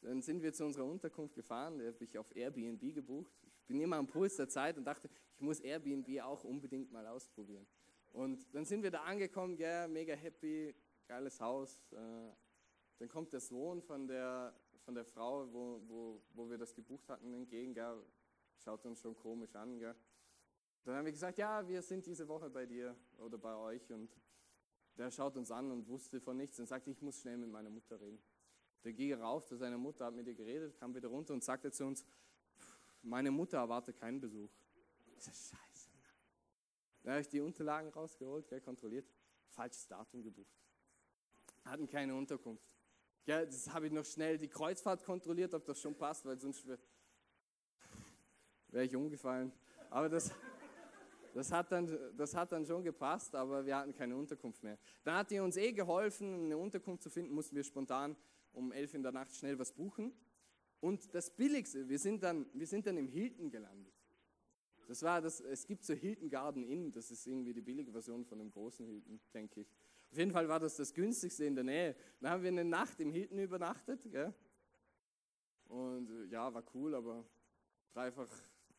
[0.00, 3.32] dann sind wir zu unserer Unterkunft gefahren, die habe ich auf Airbnb gebucht.
[3.60, 7.06] Ich bin immer am Puls der Zeit und dachte, ich muss Airbnb auch unbedingt mal
[7.06, 7.66] ausprobieren.
[8.12, 10.74] Und dann sind wir da angekommen, ja, mega happy,
[11.06, 11.80] geiles Haus.
[11.92, 11.96] Äh,
[12.98, 17.08] dann kommt der Sohn von der, von der Frau, wo, wo, wo wir das gebucht
[17.08, 18.04] hatten, entgegen, gell,
[18.58, 19.78] schaut uns schon komisch an.
[19.78, 19.94] Gell?
[20.84, 24.14] Dann haben wir gesagt, ja, wir sind diese Woche bei dir oder bei euch und
[24.96, 27.70] der schaut uns an und wusste von nichts und sagte, ich muss schnell mit meiner
[27.70, 28.22] Mutter reden.
[28.84, 31.72] Der ging rauf zu seiner Mutter, hat mit ihr geredet, kam wieder runter und sagte
[31.72, 32.04] zu uns,
[33.02, 34.50] meine Mutter erwartet keinen Besuch.
[35.16, 35.90] Ich sag, scheiße.
[37.02, 39.06] Da habe ich die Unterlagen rausgeholt, gell, kontrolliert,
[39.48, 40.56] falsches Datum gebucht.
[41.64, 42.64] Hatten keine Unterkunft.
[43.26, 46.66] Ja, das habe ich noch schnell die Kreuzfahrt kontrolliert, ob das schon passt, weil sonst
[48.68, 49.50] wäre ich umgefallen.
[49.88, 50.30] Aber das,
[51.34, 54.78] das, hat dann, das hat dann schon gepasst, aber wir hatten keine Unterkunft mehr.
[55.02, 58.16] Dann hat die uns eh geholfen, eine Unterkunft zu finden, mussten wir spontan
[58.52, 60.12] um elf in der Nacht schnell was buchen.
[60.80, 63.94] Und das Billigste, wir sind dann, wir sind dann im Hilton gelandet.
[64.86, 68.24] Das war das, es gibt so Hilton Garden Inn, das ist irgendwie die billige Version
[68.24, 69.74] von dem großen Hilton, denke ich.
[70.10, 71.96] Auf jeden Fall war das das günstigste in der Nähe.
[72.20, 74.32] Dann haben wir eine Nacht im Hilton übernachtet, gell?
[75.66, 77.24] Und äh, ja, war cool, aber
[77.92, 78.28] dreifach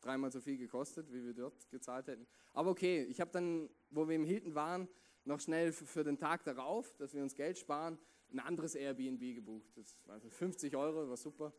[0.06, 2.26] dreimal so viel gekostet, wie wir dort gezahlt hätten.
[2.52, 4.88] Aber okay, ich habe dann, wo wir im Hilton waren,
[5.24, 7.98] noch schnell für den Tag darauf, dass wir uns Geld sparen,
[8.32, 9.76] ein anderes Airbnb gebucht.
[9.76, 11.52] Das war also 50 Euro, war super.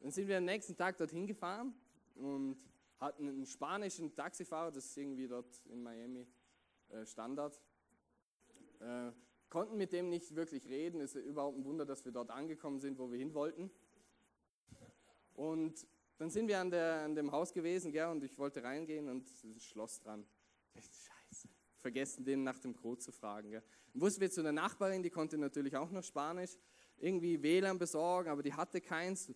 [0.00, 1.74] Dann sind wir am nächsten Tag dorthin gefahren
[2.14, 2.58] und
[2.98, 6.26] hatten einen spanischen Taxifahrer, das ist irgendwie dort in Miami
[6.90, 7.60] äh, Standard.
[8.80, 9.12] Äh,
[9.48, 12.98] konnten mit dem nicht wirklich reden, ist überhaupt ein Wunder, dass wir dort angekommen sind,
[12.98, 13.70] wo wir hin wollten.
[15.34, 15.86] Und
[16.16, 19.26] dann sind wir an, der, an dem Haus gewesen, gell, und ich wollte reingehen und
[19.44, 20.26] ein Schloss dran.
[20.74, 21.48] Scheiße.
[21.78, 23.50] Vergessen, den nach dem Code zu fragen.
[23.50, 23.62] Gell.
[23.92, 26.56] Dann mussten wir zu einer Nachbarin, die konnte natürlich auch noch Spanisch,
[26.98, 29.32] irgendwie WLAN besorgen, aber die hatte keins.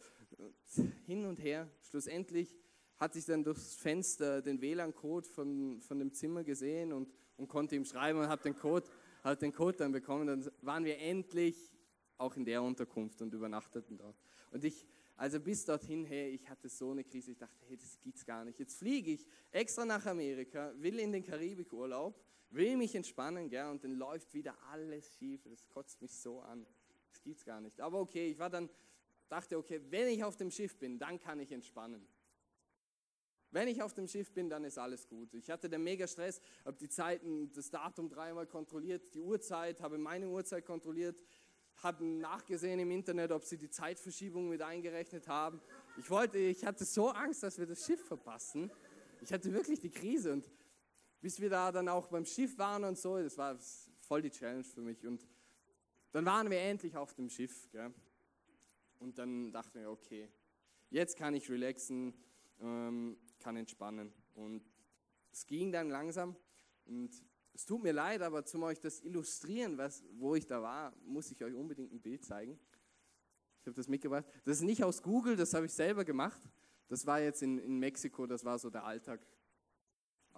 [1.07, 1.69] Hin und her.
[1.83, 2.55] Schlussendlich
[2.99, 7.77] hatte ich dann durchs Fenster den WLAN-Code von, von dem Zimmer gesehen und, und konnte
[7.77, 8.87] ihm schreiben und habe den Code,
[9.23, 10.27] hab den Code dann bekommen.
[10.27, 11.73] Dann waren wir endlich
[12.19, 14.17] auch in der Unterkunft und übernachteten dort.
[14.51, 14.87] Und ich,
[15.19, 18.45] also bis dorthin, hey, ich hatte so eine Krise, ich dachte, hey, das gibt's gar
[18.45, 18.57] nicht.
[18.61, 23.83] Jetzt fliege ich extra nach Amerika, will in den Karibikurlaub, will mich entspannen, gell, und
[23.83, 25.43] dann läuft wieder alles schief.
[25.43, 26.65] Das kotzt mich so an.
[27.11, 27.81] Das gibt's gar nicht.
[27.81, 28.71] Aber okay, ich war dann,
[29.29, 32.07] dachte, okay, wenn ich auf dem Schiff bin, dann kann ich entspannen.
[33.51, 35.35] Wenn ich auf dem Schiff bin, dann ist alles gut.
[35.35, 39.99] Ich hatte den mega Stress, habe die Zeiten, das Datum dreimal kontrolliert, die Uhrzeit, habe
[39.99, 41.19] meine Uhrzeit kontrolliert,
[41.83, 45.61] habe nachgesehen im Internet, ob sie die Zeitverschiebung mit eingerechnet haben.
[45.97, 48.71] Ich wollte, ich hatte so Angst, dass wir das Schiff verpassen.
[49.21, 50.51] Ich hatte wirklich die Krise und
[51.21, 53.57] bis wir da dann auch beim Schiff waren und so, das war
[54.01, 55.07] voll die Challenge für mich.
[55.07, 55.27] Und
[56.13, 57.69] dann waren wir endlich auf dem Schiff.
[57.71, 57.93] Gell?
[58.99, 60.29] Und dann dachten wir, okay,
[60.91, 62.15] jetzt kann ich relaxen,
[62.61, 64.13] ähm, kann entspannen.
[64.35, 64.63] Und
[65.33, 66.37] es ging dann langsam.
[66.87, 67.11] Und
[67.59, 71.29] es tut mir leid, aber zum euch das illustrieren, was, wo ich da war, muss
[71.33, 72.57] ich euch unbedingt ein Bild zeigen.
[73.61, 74.25] Ich habe das mitgebracht.
[74.45, 76.41] Das ist nicht aus Google, das habe ich selber gemacht.
[76.87, 79.27] Das war jetzt in, in Mexiko, das war so der Alltag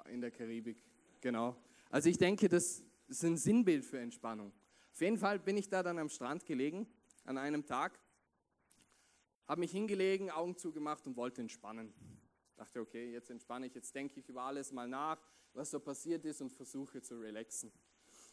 [0.06, 0.82] in der Karibik.
[1.20, 1.54] Genau.
[1.90, 4.50] Also ich denke, das ist ein Sinnbild für Entspannung.
[4.90, 6.88] Auf jeden Fall bin ich da dann am Strand gelegen,
[7.24, 8.00] an einem Tag,
[9.46, 11.92] habe mich hingelegen, Augen zugemacht und wollte entspannen.
[12.56, 15.20] Dachte, okay, jetzt entspanne ich, jetzt denke ich über alles mal nach,
[15.52, 17.72] was so passiert ist und versuche zu relaxen.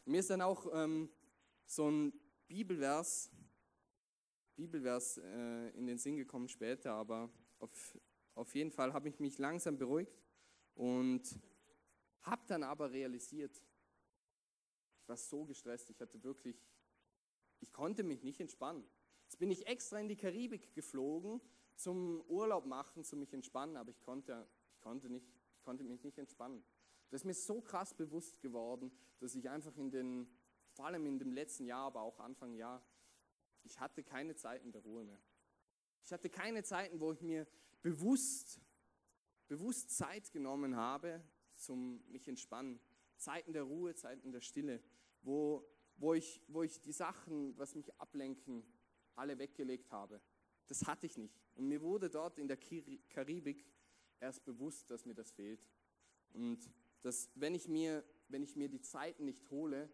[0.05, 1.09] Mir ist dann auch ähm,
[1.65, 2.13] so ein
[2.47, 3.31] Bibelvers,
[4.55, 7.97] Bibelvers äh, in den Sinn gekommen später, aber auf,
[8.35, 10.17] auf jeden Fall habe ich mich langsam beruhigt
[10.75, 11.23] und
[12.21, 13.55] habe dann aber realisiert,
[15.01, 16.61] ich war so gestresst, ich hatte wirklich,
[17.59, 18.83] ich konnte mich nicht entspannen.
[19.23, 21.41] Jetzt bin ich extra in die Karibik geflogen
[21.75, 26.03] zum Urlaub machen, zum mich entspannen, aber ich konnte, ich konnte, nicht, ich konnte mich
[26.03, 26.63] nicht entspannen.
[27.09, 30.27] Das ist mir so krass bewusst geworden, dass ich einfach in den,
[30.71, 32.83] vor allem in dem letzten Jahr, aber auch Anfang Jahr,
[33.63, 35.19] ich hatte keine Zeiten der Ruhe mehr.
[36.03, 37.47] Ich hatte keine Zeiten, wo ich mir
[37.81, 38.61] bewusst,
[39.47, 41.23] bewusst Zeit genommen habe,
[41.55, 42.79] zum mich entspannen.
[43.17, 44.81] Zeiten der Ruhe, Zeiten der Stille
[45.27, 45.67] wo,
[45.97, 48.63] wo, ich, wo ich die Sachen, was mich ablenken,
[49.15, 50.21] alle weggelegt habe.
[50.67, 51.35] Das hatte ich nicht.
[51.55, 53.65] Und mir wurde dort in der Karibik
[54.19, 55.65] erst bewusst, dass mir das fehlt.
[56.33, 56.69] Und
[57.01, 59.89] dass, wenn ich mir, wenn ich mir die Zeiten nicht hole,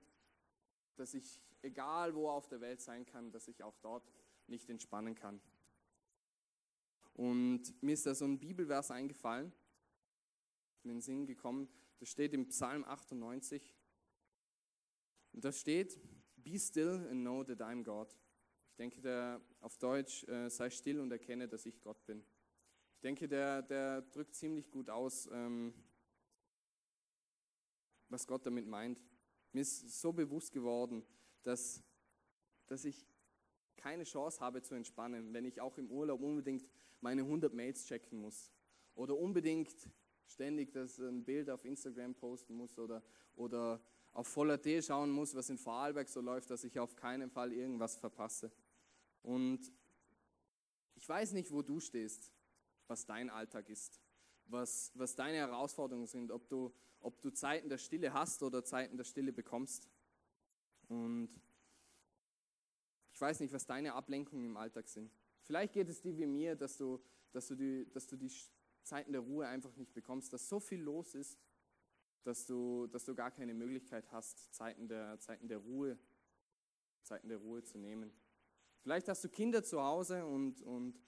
[0.95, 4.11] dass ich, egal wo auf der Welt sein kann, dass ich auch dort
[4.47, 5.41] nicht entspannen kann.
[7.13, 9.53] Und mir ist da so ein Bibelvers eingefallen,
[10.83, 13.75] in den Sinn gekommen, das steht im Psalm 98,
[15.33, 15.99] und da steht,
[16.37, 18.15] Be still and know that I'm God.
[18.69, 22.23] Ich denke, der auf Deutsch, äh, sei still und erkenne, dass ich Gott bin.
[22.95, 25.73] Ich denke, der, der drückt ziemlich gut aus, ähm,
[28.13, 29.02] was Gott damit meint.
[29.52, 31.04] Mir ist so bewusst geworden,
[31.41, 31.84] dass,
[32.67, 33.06] dass ich
[33.76, 36.69] keine Chance habe zu entspannen, wenn ich auch im Urlaub unbedingt
[37.02, 38.54] meine 100 Mails checken muss
[38.95, 39.89] oder unbedingt
[40.28, 43.04] ständig das ein Bild auf Instagram posten muss oder,
[43.36, 43.82] oder
[44.13, 47.52] auf Voller T schauen muss, was in Vorarlberg so läuft, dass ich auf keinen Fall
[47.52, 48.52] irgendwas verpasse.
[49.23, 49.73] Und
[50.93, 52.32] ich weiß nicht, wo du stehst,
[52.88, 53.99] was dein Alltag ist,
[54.45, 58.97] was, was deine Herausforderungen sind, ob du, ob du Zeiten der Stille hast oder Zeiten
[58.97, 59.89] der Stille bekommst.
[60.87, 61.29] Und
[63.11, 65.11] ich weiß nicht, was deine Ablenkungen im Alltag sind.
[65.41, 66.99] Vielleicht geht es dir wie mir, dass du,
[67.31, 68.31] dass du, die, dass du die
[68.81, 71.37] Zeiten der Ruhe einfach nicht bekommst, dass so viel los ist
[72.23, 75.97] dass du, dass du gar keine Möglichkeit hast, Zeiten der, Zeiten der Ruhe,
[77.03, 78.11] Zeiten der Ruhe zu nehmen.
[78.81, 80.99] Vielleicht hast du Kinder zu Hause und, und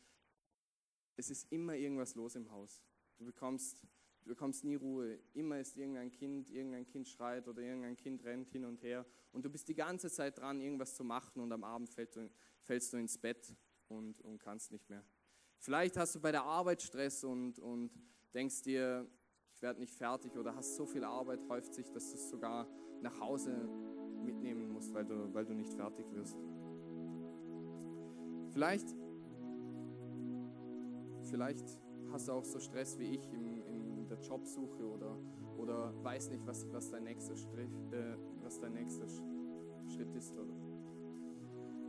[1.15, 2.81] es ist immer irgendwas los im Haus.
[3.17, 3.85] Du bekommst,
[4.25, 5.19] du bekommst nie Ruhe.
[5.33, 9.45] Immer ist irgendein Kind, irgendein Kind schreit oder irgendein Kind rennt hin und her und
[9.45, 12.29] du bist die ganze Zeit dran, irgendwas zu machen und am Abend fällst du,
[12.63, 13.55] fällst du ins Bett
[13.87, 15.05] und, und kannst nicht mehr.
[15.59, 17.91] Vielleicht hast du bei der Arbeit Stress und, und
[18.33, 19.07] denkst dir,
[19.53, 22.67] ich werde nicht fertig oder hast so viel Arbeit, häuft sich, dass du es sogar
[23.01, 23.69] nach Hause
[24.23, 26.37] mitnehmen musst, weil du, weil du nicht fertig wirst.
[28.51, 28.87] Vielleicht,
[31.29, 31.65] vielleicht
[32.11, 33.54] hast du auch so Stress wie ich in
[34.15, 35.17] der Jobsuche oder,
[35.57, 39.07] oder weiß nicht, was, was, dein nächster Strich, äh, was dein nächster
[39.87, 40.37] Schritt ist.
[40.37, 40.53] Oder.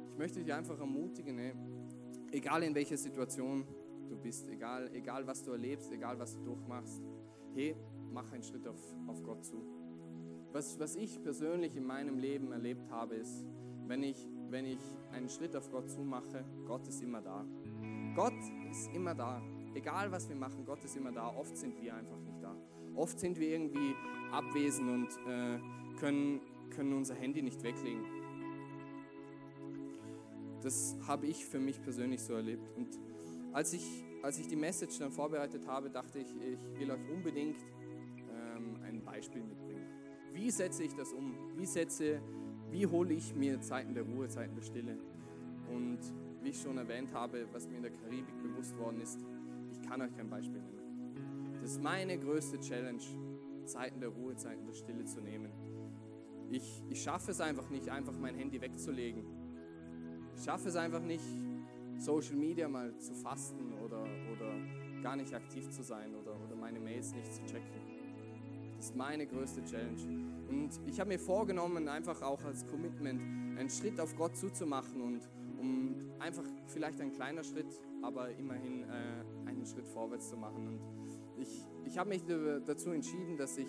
[0.08, 1.52] Ich möchte dich einfach ermutigen, ey,
[2.32, 3.64] egal in welcher Situation
[4.08, 7.02] du bist, egal, egal was du erlebst, egal was du durchmachst,
[7.54, 7.76] hey,
[8.12, 9.62] mach einen Schritt auf, auf Gott zu.
[10.52, 13.44] Was, was ich persönlich in meinem Leben erlebt habe, ist,
[13.86, 14.80] wenn ich, wenn ich
[15.12, 17.44] einen Schritt auf Gott zumache, Gott ist immer da.
[18.14, 18.32] Gott
[18.70, 19.42] ist immer da.
[19.76, 21.28] Egal was wir machen, Gott ist immer da.
[21.36, 22.56] Oft sind wir einfach nicht da.
[22.94, 23.94] Oft sind wir irgendwie
[24.32, 25.60] abwesend und äh,
[26.00, 28.04] können, können unser Handy nicht weglegen.
[30.62, 32.68] Das habe ich für mich persönlich so erlebt.
[32.76, 32.88] Und
[33.52, 37.60] als ich als ich die Message dann vorbereitet habe, dachte ich, ich will euch unbedingt
[38.28, 39.86] ähm, ein Beispiel mitbringen.
[40.32, 41.32] Wie setze ich das um?
[41.56, 42.20] Wie setze,
[42.72, 44.98] wie hole ich mir Zeiten der Ruhe, Zeiten der Stille?
[45.72, 46.00] Und
[46.42, 49.20] wie ich schon erwähnt habe, was mir in der Karibik bewusst worden ist,
[49.88, 51.54] kann euch kein Beispiel nennen.
[51.60, 53.02] Das ist meine größte Challenge,
[53.64, 55.50] Zeiten der Ruhe, Zeiten der Stille zu nehmen.
[56.50, 59.24] Ich, ich schaffe es einfach nicht, einfach mein Handy wegzulegen.
[60.36, 61.24] Ich schaffe es einfach nicht,
[61.98, 64.52] Social Media mal zu fasten oder, oder
[65.02, 67.96] gar nicht aktiv zu sein oder, oder meine Mails nicht zu checken.
[68.76, 70.02] Das ist meine größte Challenge.
[70.48, 73.20] Und ich habe mir vorgenommen, einfach auch als Commitment,
[73.58, 79.24] einen Schritt auf Gott zuzumachen und um einfach vielleicht ein kleiner Schritt, aber immerhin äh,
[79.46, 80.66] einen Schritt vorwärts zu machen.
[80.66, 80.80] Und
[81.38, 83.68] ich, ich habe mich dazu entschieden, dass ich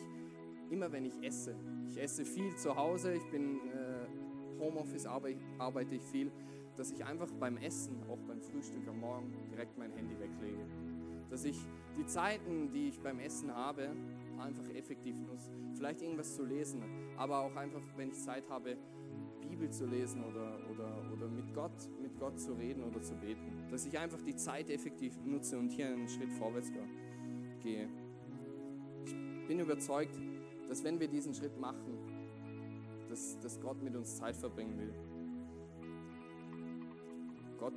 [0.69, 1.55] immer, wenn ich esse,
[1.89, 6.31] ich esse viel zu Hause, ich bin äh, Homeoffice, arbeite, arbeite ich viel,
[6.75, 10.65] dass ich einfach beim Essen, auch beim Frühstück am Morgen, direkt mein Handy weglege.
[11.29, 11.57] Dass ich
[11.97, 13.89] die Zeiten, die ich beim Essen habe,
[14.39, 15.51] einfach effektiv nutze.
[15.73, 16.83] Vielleicht irgendwas zu lesen,
[17.17, 18.77] aber auch einfach, wenn ich Zeit habe,
[19.41, 23.67] Bibel zu lesen oder, oder, oder mit, Gott, mit Gott zu reden oder zu beten.
[23.69, 26.71] Dass ich einfach die Zeit effektiv nutze und hier einen Schritt vorwärts
[27.61, 27.87] gehe.
[29.05, 30.19] Ich bin überzeugt,
[30.67, 31.97] dass wenn wir diesen Schritt machen,
[33.09, 34.93] dass, dass Gott mit uns Zeit verbringen will.
[37.57, 37.73] Gott,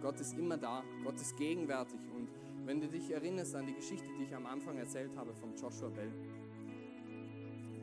[0.00, 2.00] Gott ist immer da, Gott ist gegenwärtig.
[2.14, 2.28] Und
[2.66, 5.88] wenn du dich erinnerst an die Geschichte, die ich am Anfang erzählt habe von Joshua
[5.88, 6.12] Bell,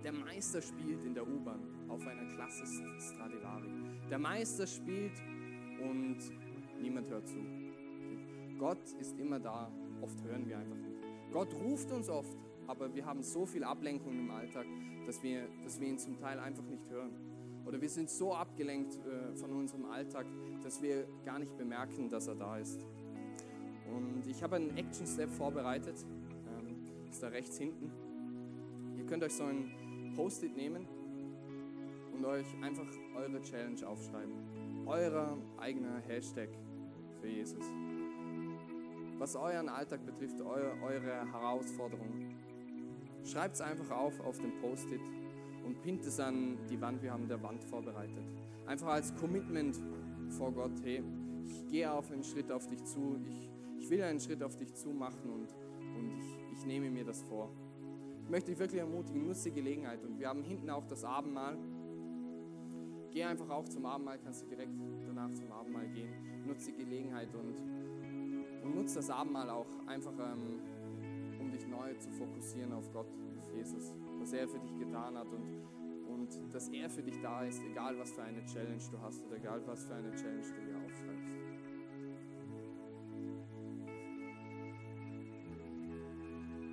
[0.03, 2.65] der Meister spielt in der U-Bahn auf einer Klasse
[2.99, 3.69] Stradivari.
[4.09, 5.13] Der Meister spielt
[5.81, 6.17] und
[6.81, 7.37] niemand hört zu.
[8.57, 10.99] Gott ist immer da, oft hören wir einfach nicht.
[11.31, 14.65] Gott ruft uns oft, aber wir haben so viel Ablenkung im Alltag,
[15.05, 17.11] dass wir, dass wir ihn zum Teil einfach nicht hören.
[17.65, 20.25] Oder wir sind so abgelenkt äh, von unserem Alltag,
[20.63, 22.85] dass wir gar nicht bemerken, dass er da ist.
[23.93, 25.95] Und ich habe einen Action Step vorbereitet,
[26.57, 26.75] ähm,
[27.09, 27.91] ist da rechts hinten.
[28.97, 30.87] Ihr könnt euch so ein Post-it nehmen
[32.13, 34.50] und euch einfach eure Challenge aufschreiben.
[34.85, 36.49] Euer eigener Hashtag
[37.19, 37.65] für Jesus.
[39.17, 42.35] Was euren Alltag betrifft, eure, eure Herausforderungen.
[43.23, 45.01] Schreibt es einfach auf auf dem Post-it
[45.63, 47.03] und pinnt es an die Wand.
[47.03, 48.23] Wir haben der Wand vorbereitet.
[48.65, 49.79] Einfach als Commitment
[50.29, 51.03] vor Gott, hey,
[51.45, 54.73] ich gehe auf einen Schritt auf dich zu, ich, ich will einen Schritt auf dich
[54.73, 55.53] zu machen und,
[55.95, 57.51] und ich, ich nehme mir das vor.
[58.23, 61.57] Ich möchte dich wirklich ermutigen, nutze die Gelegenheit und wir haben hinten auch das Abendmahl.
[63.11, 64.71] Geh einfach auch zum Abendmahl, kannst du direkt
[65.05, 66.09] danach zum Abendmahl gehen.
[66.45, 67.59] Nutze die Gelegenheit und,
[68.63, 70.61] und nutze das Abendmahl auch einfach, ähm,
[71.39, 73.07] um dich neu zu fokussieren auf Gott,
[73.39, 75.65] auf Jesus was er für dich getan hat und,
[76.07, 79.37] und dass er für dich da ist, egal was für eine Challenge du hast oder
[79.37, 80.70] egal was für eine Challenge du aufschreibst.